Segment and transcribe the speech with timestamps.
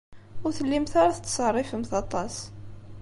[0.45, 2.35] Ur tellimt ara tettṣerrifemt aṭas.